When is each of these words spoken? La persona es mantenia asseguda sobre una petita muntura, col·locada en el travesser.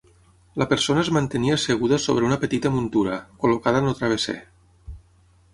La 0.61 0.65
persona 0.71 1.03
es 1.05 1.11
mantenia 1.17 1.57
asseguda 1.59 1.99
sobre 2.07 2.25
una 2.29 2.39
petita 2.45 2.71
muntura, 2.79 3.21
col·locada 3.45 3.83
en 3.85 3.93
el 3.93 3.99
travesser. 4.01 4.39